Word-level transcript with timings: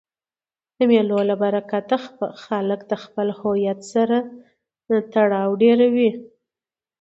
د 0.77 0.79
مېلو 0.91 1.19
له 1.29 1.35
برکته 1.43 1.95
خلک 2.43 2.79
د 2.91 2.93
خپل 3.03 3.27
هویت 3.39 3.79
سره 3.93 4.17
تړاو 5.13 5.49
ډېروي. 5.61 6.11